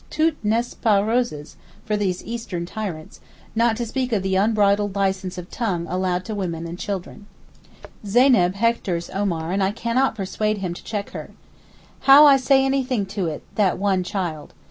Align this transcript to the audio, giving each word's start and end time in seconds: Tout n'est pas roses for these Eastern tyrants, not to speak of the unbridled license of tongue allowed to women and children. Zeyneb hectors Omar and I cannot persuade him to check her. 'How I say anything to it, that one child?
Tout 0.09 0.35
n'est 0.43 0.73
pas 0.81 0.97
roses 1.05 1.55
for 1.85 1.95
these 1.95 2.23
Eastern 2.23 2.65
tyrants, 2.65 3.19
not 3.55 3.77
to 3.77 3.85
speak 3.85 4.11
of 4.11 4.23
the 4.23 4.35
unbridled 4.35 4.95
license 4.95 5.37
of 5.37 5.51
tongue 5.51 5.85
allowed 5.87 6.25
to 6.25 6.33
women 6.33 6.65
and 6.65 6.79
children. 6.79 7.27
Zeyneb 8.03 8.55
hectors 8.55 9.11
Omar 9.13 9.51
and 9.51 9.61
I 9.63 9.69
cannot 9.69 10.15
persuade 10.15 10.57
him 10.57 10.73
to 10.73 10.83
check 10.83 11.11
her. 11.11 11.29
'How 11.99 12.25
I 12.25 12.37
say 12.37 12.65
anything 12.65 13.05
to 13.13 13.27
it, 13.27 13.43
that 13.53 13.77
one 13.77 14.03
child? 14.03 14.55